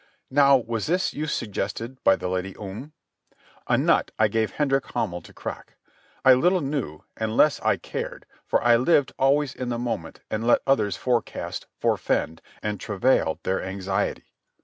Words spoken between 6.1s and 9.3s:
I little knew, and less I cared, for I lived